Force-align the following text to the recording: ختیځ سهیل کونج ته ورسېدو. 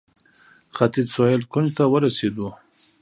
ختیځ 0.75 1.07
سهیل 1.15 1.41
کونج 1.51 1.69
ته 1.77 1.83
ورسېدو. 1.91 2.47